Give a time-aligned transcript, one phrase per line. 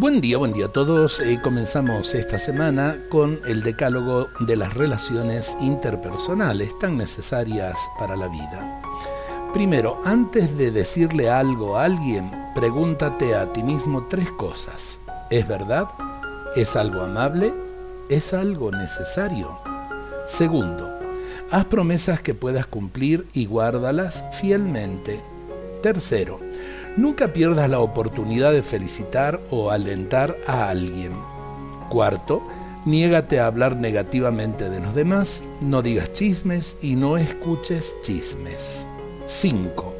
[0.00, 1.18] Buen día, buen día a todos.
[1.18, 8.28] Eh, comenzamos esta semana con el decálogo de las relaciones interpersonales tan necesarias para la
[8.28, 8.80] vida.
[9.52, 15.00] Primero, antes de decirle algo a alguien, pregúntate a ti mismo tres cosas.
[15.30, 15.88] ¿Es verdad?
[16.54, 17.52] ¿Es algo amable?
[18.08, 19.58] ¿Es algo necesario?
[20.26, 20.88] Segundo,
[21.50, 25.20] haz promesas que puedas cumplir y guárdalas fielmente.
[25.82, 26.38] Tercero,
[26.98, 31.12] Nunca pierdas la oportunidad de felicitar o alentar a alguien.
[31.90, 32.42] Cuarto,
[32.86, 38.84] niégate a hablar negativamente de los demás, no digas chismes y no escuches chismes.
[39.26, 39.94] 5.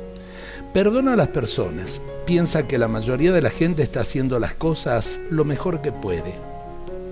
[0.73, 2.01] Perdona a las personas.
[2.27, 6.35] Piensa que la mayoría de la gente está haciendo las cosas lo mejor que puede.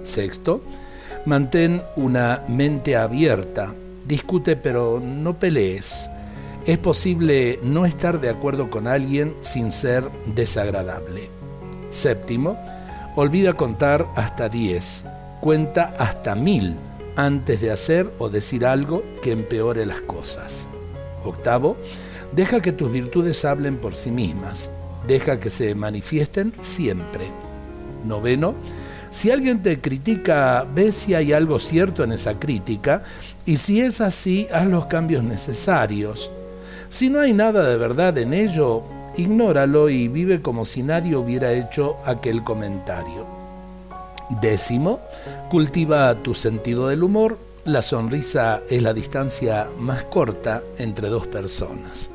[0.03, 0.63] Sexto,
[1.27, 3.73] mantén una mente abierta.
[4.05, 6.11] Discute pero no pelees.
[6.67, 11.31] Es posible no estar de acuerdo con alguien sin ser desagradable.
[11.91, 12.59] Séptimo,
[13.15, 15.05] olvida contar hasta 10.
[15.41, 16.75] Cuenta hasta mil
[17.15, 20.67] antes de hacer o decir algo que empeore las cosas.
[21.25, 21.77] Octavo,
[22.33, 24.69] deja que tus virtudes hablen por sí mismas.
[25.07, 27.31] Deja que se manifiesten siempre.
[28.05, 28.57] Noveno,
[29.11, 33.05] si alguien te critica, ve si hay algo cierto en esa crítica
[33.45, 36.33] y si es así, haz los cambios necesarios.
[36.89, 38.83] Si no hay nada de verdad en ello,
[39.17, 43.27] ignóralo y vive como si nadie hubiera hecho aquel comentario.
[44.41, 45.01] Décimo,
[45.51, 47.39] cultiva tu sentido del humor.
[47.65, 52.11] La sonrisa es la distancia más corta entre dos personas.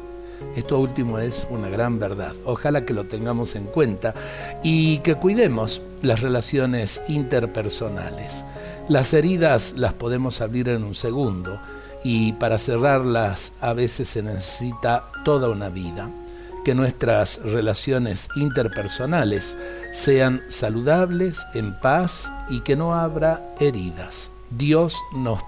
[0.56, 2.34] Esto último es una gran verdad.
[2.46, 4.14] Ojalá que lo tengamos en cuenta
[4.64, 8.44] y que cuidemos las relaciones interpersonales.
[8.92, 11.58] Las heridas las podemos abrir en un segundo
[12.04, 16.10] y para cerrarlas a veces se necesita toda una vida.
[16.66, 19.56] Que nuestras relaciones interpersonales
[19.94, 24.30] sean saludables, en paz y que no habrá heridas.
[24.50, 25.40] Dios nos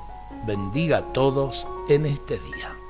[0.48, 2.83] bendiga a todos en este día.